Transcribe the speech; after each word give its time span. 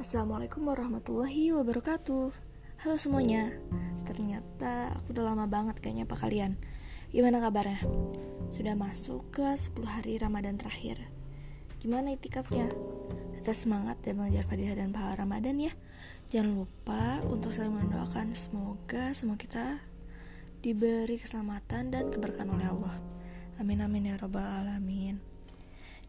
Assalamualaikum 0.00 0.64
warahmatullahi 0.64 1.52
wabarakatuh. 1.52 2.32
Halo 2.80 2.96
semuanya. 2.96 3.52
Ternyata 4.08 4.96
aku 4.96 5.12
udah 5.12 5.28
lama 5.28 5.44
banget 5.44 5.76
kayaknya 5.76 6.08
apa 6.08 6.16
kalian. 6.16 6.56
Gimana 7.12 7.36
kabarnya? 7.36 7.84
Sudah 8.48 8.80
masuk 8.80 9.28
ke 9.28 9.44
10 9.44 9.76
hari 9.84 10.16
Ramadan 10.16 10.56
terakhir. 10.56 11.04
Gimana 11.84 12.16
itikafnya? 12.16 12.72
Tetap 13.36 13.52
semangat 13.52 14.00
dan 14.00 14.16
mengejar 14.16 14.48
fadilah 14.48 14.80
dan 14.80 14.88
pahala 14.88 15.20
Ramadan 15.20 15.60
ya. 15.60 15.76
Jangan 16.32 16.48
lupa 16.48 17.20
untuk 17.28 17.52
saling 17.52 17.76
mendoakan 17.76 18.32
Semoga 18.32 19.12
semua 19.12 19.36
kita 19.36 19.84
diberi 20.64 21.20
keselamatan 21.20 21.92
dan 21.92 22.08
keberkahan 22.08 22.48
oleh 22.48 22.72
Allah. 22.72 22.96
Amin 23.60 23.84
amin 23.84 24.08
ya 24.08 24.16
robbal 24.16 24.64
alamin. 24.64 25.20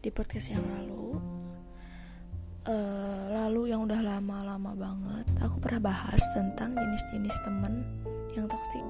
Di 0.00 0.08
podcast 0.08 0.48
yang 0.48 0.64
lalu 0.64 1.20
uh, 2.66 3.26
lalu 3.32 3.74
yang 3.74 3.86
udah 3.86 3.98
lama-lama 4.02 4.74
banget 4.76 5.26
aku 5.42 5.58
pernah 5.58 5.92
bahas 5.92 6.22
tentang 6.34 6.74
jenis-jenis 6.76 7.36
temen 7.42 7.82
yang 8.34 8.46
toxic. 8.48 8.84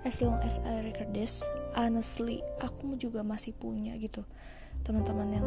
As 0.00 0.24
long 0.24 0.40
as 0.40 0.56
I 0.64 0.80
record 0.80 1.12
this 1.12 1.44
honestly 1.76 2.40
aku 2.64 2.96
juga 2.96 3.20
masih 3.20 3.52
punya 3.52 3.94
gitu 4.00 4.24
teman-teman 4.80 5.28
yang 5.28 5.46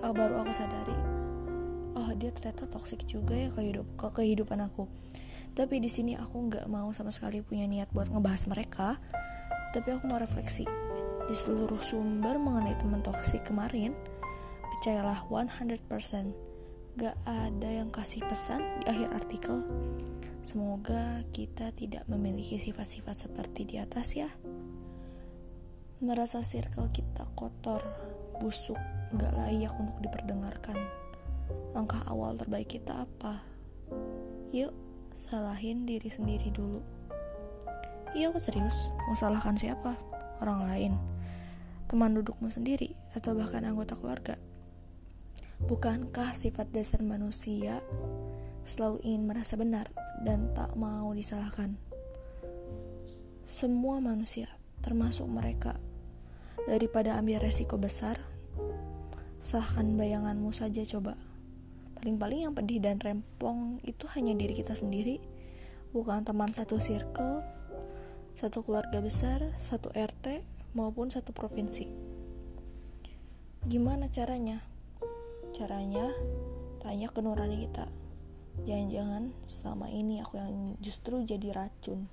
uh, 0.00 0.14
baru 0.14 0.46
aku 0.46 0.54
sadari 0.54 0.94
oh 1.98 2.14
dia 2.14 2.30
ternyata 2.30 2.70
toxic 2.70 3.02
juga 3.10 3.34
ya 3.34 3.50
ke, 3.50 3.60
hidup, 3.60 3.86
ke 3.98 4.06
kehidupan 4.22 4.62
aku. 4.62 4.86
Tapi 5.58 5.82
di 5.82 5.90
sini 5.90 6.14
aku 6.14 6.46
nggak 6.46 6.70
mau 6.70 6.94
sama 6.94 7.10
sekali 7.10 7.42
punya 7.42 7.66
niat 7.66 7.90
buat 7.90 8.06
ngebahas 8.06 8.46
mereka. 8.46 9.02
Tapi 9.74 9.90
aku 9.90 10.06
mau 10.06 10.22
refleksi 10.22 10.62
di 11.26 11.34
seluruh 11.34 11.82
sumber 11.82 12.38
mengenai 12.38 12.78
teman 12.78 13.02
toksik 13.02 13.42
kemarin 13.42 13.92
percayalah 14.78 15.26
100% 15.26 15.90
gak 17.02 17.18
ada 17.26 17.66
yang 17.66 17.90
kasih 17.90 18.22
pesan 18.22 18.62
di 18.78 18.86
akhir 18.86 19.10
artikel. 19.10 19.66
Semoga 20.46 21.26
kita 21.34 21.74
tidak 21.74 22.06
memiliki 22.06 22.62
sifat-sifat 22.62 23.26
seperti 23.26 23.66
di 23.66 23.82
atas 23.82 24.14
ya. 24.14 24.30
Merasa 25.98 26.46
circle 26.46 26.94
kita 26.94 27.26
kotor 27.34 27.82
busuk 28.38 28.78
gak 29.18 29.34
layak 29.34 29.74
untuk 29.82 29.98
diperdengarkan. 29.98 30.78
Langkah 31.74 32.06
awal 32.06 32.38
terbaik 32.38 32.70
kita 32.78 33.02
apa? 33.02 33.42
Yuk 34.54 34.70
salahin 35.10 35.90
diri 35.90 36.06
sendiri 36.06 36.54
dulu. 36.54 36.86
Iya 38.14 38.30
aku 38.30 38.38
serius. 38.38 38.94
Mau 39.10 39.18
salahkan 39.18 39.58
siapa? 39.58 39.98
Orang 40.38 40.70
lain. 40.70 40.94
Teman 41.90 42.14
dudukmu 42.14 42.46
sendiri 42.46 42.94
atau 43.18 43.34
bahkan 43.34 43.66
anggota 43.66 43.98
keluarga 43.98 44.38
Bukankah 45.58 46.38
sifat 46.38 46.70
dasar 46.70 47.02
manusia 47.02 47.82
selalu 48.62 49.02
ingin 49.02 49.26
merasa 49.26 49.58
benar 49.58 49.90
dan 50.22 50.54
tak 50.54 50.78
mau 50.78 51.10
disalahkan? 51.10 51.74
Semua 53.42 53.98
manusia, 53.98 54.46
termasuk 54.86 55.26
mereka, 55.26 55.74
daripada 56.70 57.18
ambil 57.18 57.42
resiko 57.42 57.74
besar, 57.74 58.22
salahkan 59.42 59.98
bayanganmu 59.98 60.54
saja 60.54 60.86
coba. 60.86 61.18
Paling-paling 61.98 62.46
yang 62.46 62.54
pedih 62.54 62.78
dan 62.78 63.02
rempong 63.02 63.82
itu 63.82 64.06
hanya 64.14 64.38
diri 64.38 64.54
kita 64.54 64.78
sendiri, 64.78 65.18
bukan 65.90 66.22
teman 66.22 66.54
satu 66.54 66.78
circle, 66.78 67.42
satu 68.30 68.62
keluarga 68.62 69.02
besar, 69.02 69.42
satu 69.58 69.90
RT, 69.90 70.46
maupun 70.78 71.10
satu 71.10 71.34
provinsi. 71.34 71.90
Gimana 73.66 74.06
caranya? 74.06 74.77
Caranya, 75.58 76.14
tanya 76.78 77.10
ke 77.10 77.18
nurani 77.18 77.66
kita. 77.66 77.90
Jangan-jangan 78.62 79.34
selama 79.50 79.90
ini 79.90 80.22
aku 80.22 80.38
yang 80.38 80.78
justru 80.78 81.26
jadi 81.26 81.50
racun. 81.50 82.06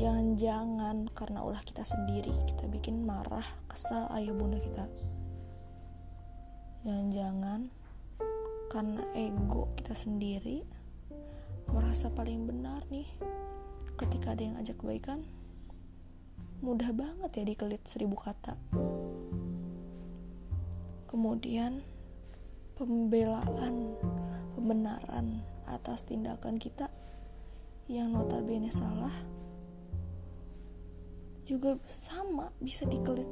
Jangan-jangan 0.00 1.12
karena 1.12 1.44
ulah 1.44 1.60
kita 1.60 1.84
sendiri 1.84 2.32
kita 2.48 2.64
bikin 2.72 3.04
marah, 3.04 3.44
kesal 3.68 4.08
ayah 4.16 4.32
bunda 4.32 4.56
kita. 4.56 4.88
Jangan-jangan 6.88 7.68
karena 8.72 9.04
ego 9.12 9.68
kita 9.76 9.92
sendiri 9.92 10.64
merasa 11.70 12.10
paling 12.10 12.48
benar 12.48 12.82
nih 12.90 13.06
ketika 13.94 14.34
ada 14.34 14.42
yang 14.42 14.56
ajak 14.58 14.76
kebaikan 14.82 15.22
mudah 16.58 16.90
banget 16.90 17.30
ya 17.38 17.44
dikelit 17.46 17.86
seribu 17.86 18.18
kata 18.18 18.58
kemudian 21.06 21.86
pembelaan, 22.74 23.94
pembenaran 24.58 25.46
atas 25.70 26.02
tindakan 26.10 26.58
kita 26.58 26.90
yang 27.86 28.10
notabene 28.10 28.74
salah 28.74 29.14
juga 31.44 31.76
sama 31.86 32.50
bisa 32.58 32.88
dikelit 32.88 33.28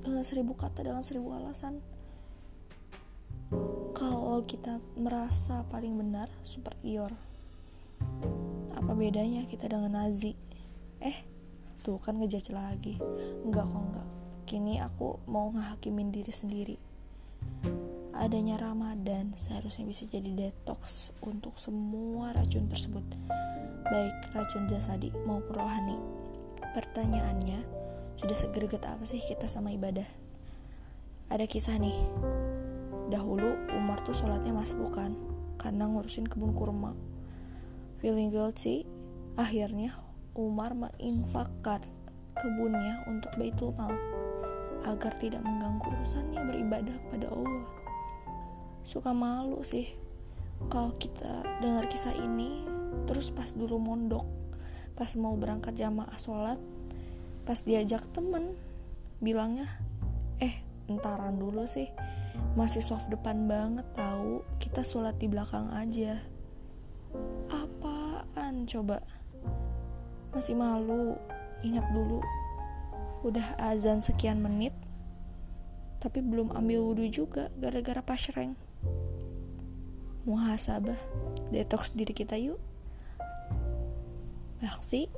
dengan 0.00 0.24
seribu 0.24 0.54
kata 0.56 0.86
dengan 0.86 1.04
seribu 1.04 1.34
alasan. 1.34 1.82
Kalau 3.92 4.40
kita 4.48 4.80
merasa 4.96 5.66
paling 5.68 5.98
benar 5.98 6.32
superior 6.40 7.12
apa 8.72 8.92
bedanya 8.96 9.44
kita 9.46 9.68
dengan 9.68 10.00
Nazi? 10.00 10.32
Eh 11.02 11.18
tuh 11.84 12.00
kan 12.00 12.16
ngejudge 12.16 12.54
lagi. 12.54 12.96
Enggak 13.44 13.68
kok 13.68 13.82
enggak. 13.84 14.08
Kini 14.48 14.80
aku 14.80 15.20
mau 15.28 15.52
ngehakimin 15.52 16.10
diri 16.14 16.32
sendiri 16.32 16.76
adanya 18.12 18.60
Ramadan 18.60 19.32
seharusnya 19.40 19.88
bisa 19.88 20.04
jadi 20.04 20.28
detox 20.36 21.12
untuk 21.24 21.56
semua 21.56 22.36
racun 22.36 22.68
tersebut, 22.68 23.04
baik 23.88 24.16
racun 24.36 24.68
jasadi 24.68 25.08
maupun 25.24 25.56
rohani. 25.56 25.96
Pertanyaannya, 26.76 27.64
sudah 28.20 28.36
segreget 28.36 28.84
apa 28.84 29.04
sih 29.08 29.20
kita 29.20 29.48
sama 29.48 29.72
ibadah? 29.72 30.06
Ada 31.32 31.48
kisah 31.48 31.80
nih, 31.80 31.96
dahulu 33.08 33.56
Umar 33.72 34.04
tuh 34.04 34.12
sholatnya 34.12 34.52
masih 34.52 34.76
bukan 34.76 35.16
karena 35.56 35.88
ngurusin 35.88 36.28
kebun 36.28 36.52
kurma. 36.52 36.92
Feeling 38.04 38.28
guilty, 38.28 38.84
akhirnya 39.40 39.96
Umar 40.36 40.76
menginfakkan 40.76 41.80
kebunnya 42.36 43.04
untuk 43.08 43.32
Baitul 43.40 43.72
Mal 43.76 43.96
agar 44.82 45.14
tidak 45.22 45.40
mengganggu 45.46 45.86
urusannya 45.86 46.40
beribadah 46.42 46.96
kepada 47.06 47.30
Allah 47.30 47.81
suka 48.82 49.14
malu 49.14 49.62
sih 49.62 49.90
kalau 50.70 50.94
kita 50.94 51.42
dengar 51.58 51.86
kisah 51.90 52.14
ini. 52.14 52.64
Terus 53.08 53.32
pas 53.32 53.50
dulu 53.50 53.80
mondok 53.80 54.24
pas 54.92 55.08
mau 55.16 55.32
berangkat 55.34 55.72
jamaah 55.72 56.14
sholat 56.20 56.60
pas 57.48 57.58
diajak 57.64 58.04
temen 58.12 58.52
bilangnya 59.18 59.66
eh 60.38 60.60
entaran 60.86 61.40
dulu 61.40 61.64
sih 61.64 61.88
masih 62.54 62.84
soft 62.84 63.08
depan 63.08 63.48
banget 63.48 63.88
tahu 63.96 64.44
kita 64.60 64.84
sholat 64.84 65.16
di 65.16 65.26
belakang 65.28 65.72
aja. 65.72 66.20
Apaan 67.48 68.68
coba? 68.68 69.00
Masih 70.32 70.56
malu? 70.56 71.16
Ingat 71.64 71.88
dulu 71.92 72.20
udah 73.22 73.54
azan 73.70 74.02
sekian 74.02 74.42
menit 74.42 74.74
tapi 76.02 76.18
belum 76.18 76.50
ambil 76.50 76.82
wudhu 76.82 77.06
juga 77.06 77.46
gara-gara 77.54 78.02
pasreng 78.02 78.58
muhasabah. 80.24 80.98
Detox 81.50 81.94
diri 81.94 82.14
kita 82.14 82.38
yuk. 82.38 82.58
Maksi 84.62 85.10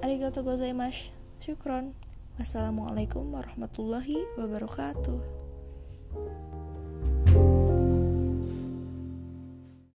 Arigato 0.00 0.44
gozaimasu. 0.44 1.12
Syukron. 1.40 1.92
Wassalamualaikum 2.36 3.32
warahmatullahi 3.32 4.28
wabarakatuh 4.36 5.46